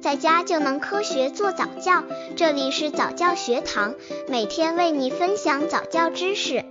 [0.00, 2.02] 在家就能科学做早教。
[2.34, 3.94] 这里是早教学堂，
[4.28, 6.64] 每天为你分享早教知识。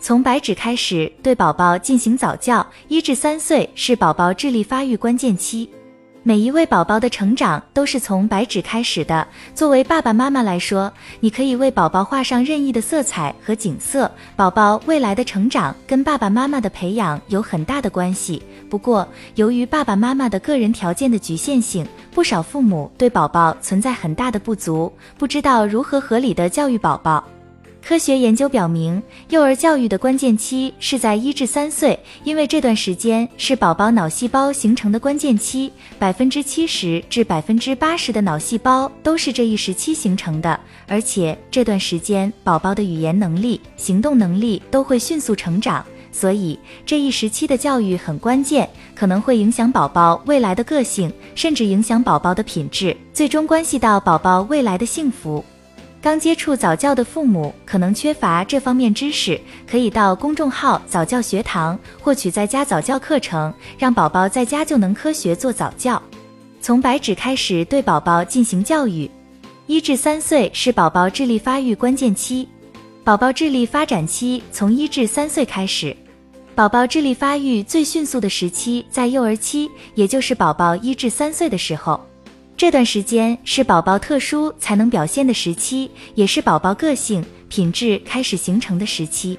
[0.00, 5.68] 从白纸开始对宝宝进行早教，一至三岁是宝宝智力发育关键期。
[6.26, 9.28] 每一位宝宝的成长都是从白纸开始的。
[9.54, 14.10] 作为爸爸妈妈来说，你可以为宝宝画上任意的色彩和景色。
[14.34, 18.42] 宝宝未来的成长跟爸爸妈妈的培养有很大的关系。
[18.70, 27.22] 不过，由于爸爸妈妈的个人条件的局限性，不少父母对宝宝存在很大的不足，不知道如何合理的教育宝宝。
[27.86, 55.44] 科学研究表明，幼儿教育的关键期是在一至三岁，因为这段时间是宝宝脑细胞形成的关键期，百分之七十至百分之八十的脑细胞都是这一时期形成的，而且这段时间宝宝的语言能力、行动能力都会迅速成长，所以这一时期的教育很关键，可能会影响宝宝未来的个性，甚至影响宝宝的品质，最终关系到宝宝未来的幸福。
[56.04, 66.00] 刚接触早教的父母可能缺乏这方面知识，可以到公众号早教学堂获取在家早教课程，让宝宝在家就能科学做早教。
[66.60, 69.10] 从白纸开始对宝宝进行教育，
[69.66, 72.46] 一至三岁是宝宝智力发育关键期，
[73.02, 75.96] 宝宝智力发展期从一至三岁开始，
[76.54, 81.98] 宝宝智力发育最迅速的时期在幼儿期，也就是宝宝一至三岁的时候。
[82.56, 89.36] 这段时间是宝宝特殊才能表现的时期，也是宝宝个性品质开始形成的时期。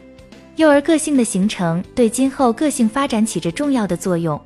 [0.57, 4.39] 幼儿个性的形成对今后个性发展起着重要的作用，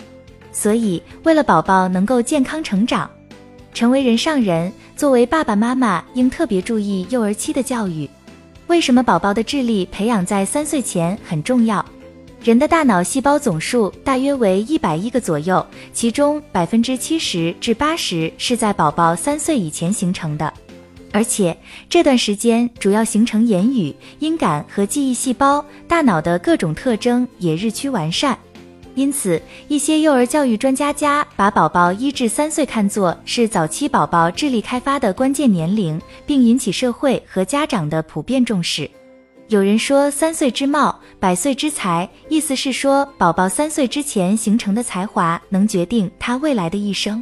[0.52, 3.10] 所以为了宝宝能够健康成长，
[3.74, 8.08] 成为人上人，作为爸爸妈妈应特别注意幼儿期的教育。
[8.68, 11.84] 为什么宝宝的智力培养在三岁前很重要？
[12.42, 20.52] 人的大脑细胞总数大约为一百亿个左右，其中百分之七十至八十是在宝宝三岁以前形成的，
[21.12, 21.56] 而且
[21.90, 28.40] 这段时间主要形成言语、音感和记忆细胞，大脑的各种特征也日趋完善。
[28.96, 38.90] 因此，一些幼儿教育专家家把宝宝一至三岁看作是早期宝宝智力开发的关键年龄，并引起社会和家长的普遍重视。
[39.50, 47.22] 有人说三岁之貌，百岁之才，意思是说宝宝三岁之前形成的才华能决定他未来的一生，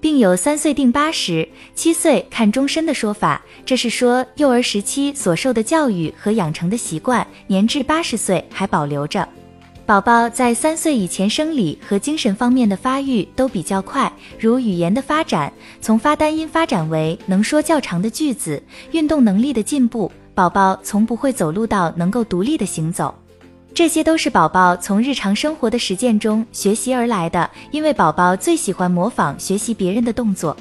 [0.00, 3.40] 并有三岁定八十，七岁看终身的说法。
[3.64, 9.28] 这是说幼儿时期所受的教育和养成的习惯，年至八十岁还保留着。
[9.90, 18.62] 宝宝在三岁以前，生理和精神方面的发育都比较快，如语言的发展，从发单音发展为能说较长的句子，
[18.92, 20.08] 运动能力的进步。
[20.32, 23.12] 宝宝从不会走路到能够独立的行走，
[23.74, 27.50] 这些都是宝宝从日常生活的实践中学习而来的。
[27.72, 30.56] 因为宝宝最喜欢模仿学习别人的动作，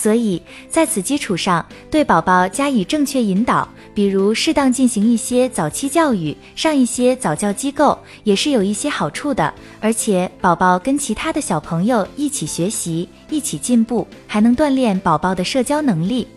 [0.00, 9.52] 所以在此基础上对宝宝加以正确引导，比如适当进行一些早期教育，上一些早教机构也是有一些好处的。
[9.80, 16.28] 而且宝宝跟其他的小朋友一起学习，一起进步，还能锻炼宝宝的社交能力。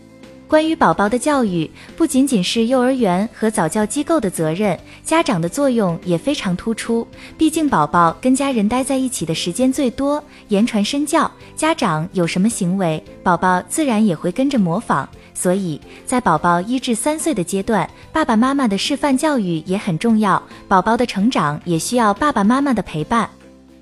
[0.51, 7.07] 关于宝宝的教育，不仅仅是幼儿园和早教机构的责任，家长的作用也非常突出。
[7.38, 15.07] 毕竟宝宝跟家人待在一起的时间最多，言传身教，家长有什么行为，宝宝自然也会跟着模仿。
[15.34, 20.44] 所以在宝宝一至三岁的阶段，爸爸妈妈的示范教育也很重要。
[20.67, 23.29] 宝宝的成长也需要爸爸妈妈的陪伴。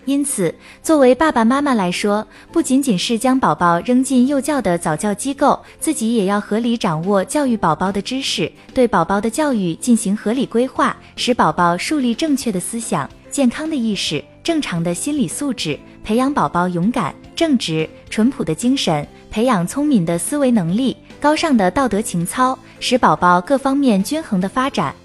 [0.05, 24.95] 因此，作为爸爸妈妈来说，不仅仅是将宝宝扔进幼教的早教机构，自己也要合理掌握教育宝宝的知识，对宝宝的教育进行合理规划，使宝宝树立正确的思想、健康的意识、正常的心理素质，培养宝宝勇敢、正直、淳朴的精神，培养聪明的思维能力、高尚的道德情操，使宝宝各方面均衡的发展。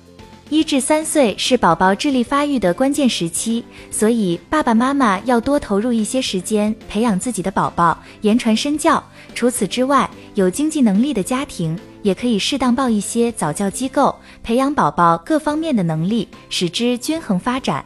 [0.51, 9.03] 一至三岁是宝宝智力发育的关键时期，所以爸爸妈妈要多投入一些时间培养自己的宝宝，言传身教。
[9.35, 17.85] 除此之外，有经济能力的家庭也可以适当报一些早教机构，培养宝宝各方面的能力，使之均衡发展。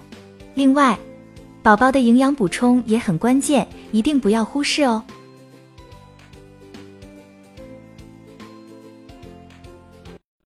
[0.54, 0.98] 另外，
[1.62, 5.02] 宝宝的营养补充也很关键，一定不要忽视哦。